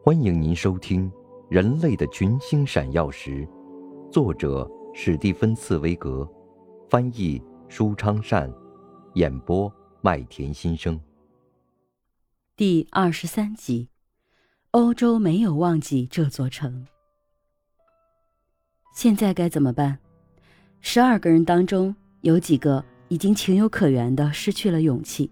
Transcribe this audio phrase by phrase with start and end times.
[0.00, 1.10] 欢迎您收听
[1.50, 3.46] 《人类的群星闪耀时》，
[4.10, 6.26] 作者史蒂芬·茨威格，
[6.88, 8.50] 翻译舒昌善，
[9.14, 10.98] 演播麦田心声。
[12.56, 13.88] 第二十三集，
[14.70, 16.86] 欧洲没有忘记这座城。
[18.94, 19.98] 现在该怎么办？
[20.80, 25.30] 十二个人当中，有几个已经情有可原的失去了勇气。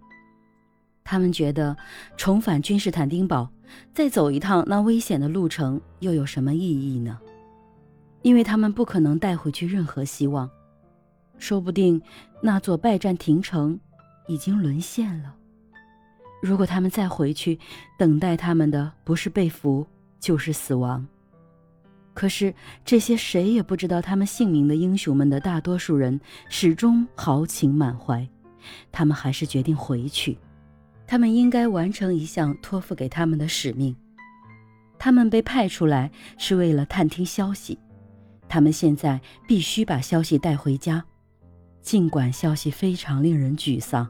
[1.08, 1.76] 他们觉得
[2.16, 3.48] 重返君士坦丁堡，
[3.94, 7.16] 再走一趟那危险的路程又有什么意义呢？
[8.22, 10.50] 因为他们不可能带回去任何希望，
[11.38, 12.02] 说不定
[12.42, 13.78] 那座拜占庭城
[14.26, 15.32] 已经沦陷了。
[16.42, 17.60] 如果他们再回去，
[17.96, 19.86] 等待他们的不是被俘，
[20.18, 21.06] 就是死亡。
[22.14, 22.52] 可是
[22.84, 28.28] 这些谁也不知道他们姓名的英雄们的大多数人始终豪情满怀，
[28.90, 30.36] 他们还是决定回去。
[31.06, 33.94] 他们应该完成一项托付给他们的使命。
[34.98, 37.78] 他们被派出来是为了探听消息，
[38.48, 41.04] 他们现在必须把消息带回家，
[41.82, 44.08] 尽管消息非常令人沮丧。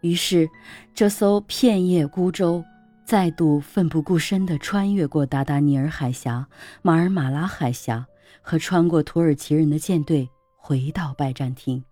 [0.00, 0.48] 于是，
[0.94, 2.64] 这艘片叶孤舟
[3.04, 6.48] 再度奋不顾身地穿越过达达尼尔海峡、
[6.80, 8.04] 马尔马拉海峡
[8.40, 11.84] 和穿过土耳其人的舰队，回到拜占庭。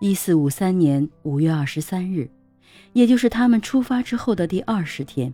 [0.00, 2.28] 一四五三年五月二十三日，
[2.92, 5.32] 也就是他们出发之后的第二十天，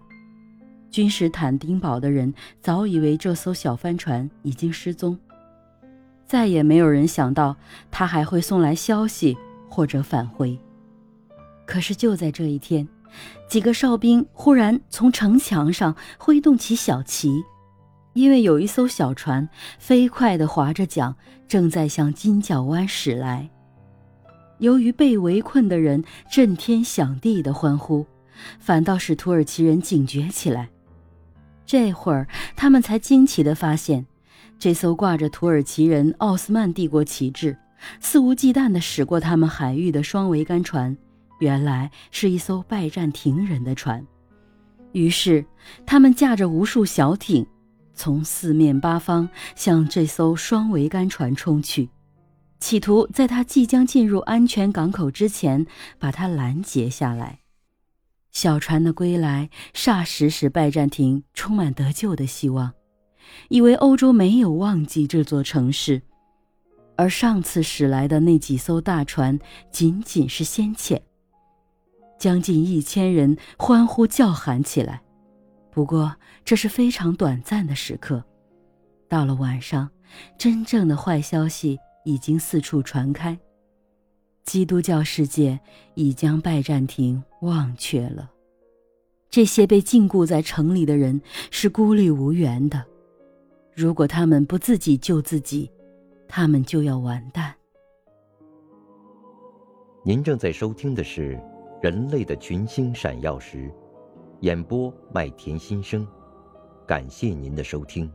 [0.91, 5.19] 君士坦丁堡的人早以为这艘小帆船已经失踪，
[6.27, 7.57] 再也没有人想到
[7.91, 9.37] 他还会送来消息
[9.69, 10.57] 或者返回。
[11.67, 12.87] 可是就在这一天，
[13.49, 17.43] 几个哨兵忽然从城墙上挥动起小旗，
[18.13, 21.17] 因为有一艘小船飞快地划着桨，
[21.49, 23.49] 正在向金角湾驶来。
[24.61, 28.07] 由于被围困的人震天响地的欢呼，
[28.59, 30.69] 反倒使土耳其人警觉起来。
[31.67, 34.07] 这会儿，他们才惊奇地发现，
[34.59, 37.57] 这艘挂着土耳其人奥斯曼帝国旗帜、
[38.01, 40.97] 肆无忌惮地驶过他们海域的双桅杆船，
[41.39, 44.05] 原来是一艘拜占庭人的船。
[44.93, 45.45] 于是，
[45.87, 47.47] 他们驾着无数小艇，
[47.95, 51.89] 从四面八方向这艘双桅杆船冲去。
[52.61, 55.67] 企图在他即将进入安全港口之前
[55.99, 57.41] 把他拦截下来。
[58.31, 62.73] 小船的归来霎时使拜占庭充满得救的希望，
[63.49, 66.03] 以为欧洲没有忘记这座城市，
[66.97, 69.37] 而上次驶来的那几艘大船
[69.73, 71.01] 仅仅是先遣。
[72.19, 75.03] 将近一千人欢呼叫喊起来。
[75.73, 78.23] 不过这是非常短暂的时刻。
[79.09, 79.89] 到了晚上，
[80.37, 81.79] 真正的坏消息。
[82.05, 83.39] 已经四处传开，
[84.45, 85.59] 基督教世界
[85.95, 88.31] 已将拜占庭忘却了。
[89.29, 92.85] 这些被禁锢在城里的人是孤立无援的，
[93.75, 95.71] 如果他们不自己救自己，
[96.27, 97.55] 他们就要完蛋。
[100.03, 101.37] 您正在收听的是
[101.83, 103.69] 《人类的群星闪耀时》，
[104.41, 106.05] 演播麦田心声，
[106.87, 108.11] 感谢您的收听。